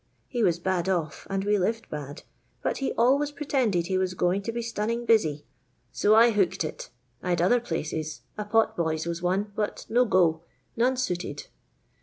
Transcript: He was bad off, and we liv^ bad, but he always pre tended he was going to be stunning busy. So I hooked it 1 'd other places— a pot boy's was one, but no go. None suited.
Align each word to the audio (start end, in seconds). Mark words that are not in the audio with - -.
He 0.27 0.41
was 0.41 0.57
bad 0.57 0.89
off, 0.89 1.27
and 1.29 1.43
we 1.45 1.57
liv^ 1.57 1.87
bad, 1.91 2.23
but 2.63 2.79
he 2.79 2.91
always 2.93 3.29
pre 3.29 3.45
tended 3.45 3.85
he 3.85 3.99
was 3.99 4.15
going 4.15 4.41
to 4.41 4.51
be 4.51 4.63
stunning 4.63 5.05
busy. 5.05 5.45
So 5.91 6.15
I 6.15 6.31
hooked 6.31 6.63
it 6.63 6.89
1 7.19 7.35
'd 7.35 7.39
other 7.39 7.59
places— 7.59 8.21
a 8.35 8.43
pot 8.45 8.75
boy's 8.75 9.05
was 9.05 9.21
one, 9.21 9.51
but 9.55 9.85
no 9.91 10.05
go. 10.05 10.41
None 10.75 10.97
suited. 10.97 11.43